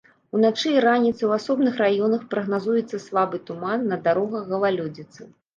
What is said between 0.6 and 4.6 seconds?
і раніцай у асобных раёнах прагназуецца слабы туман, на дарогах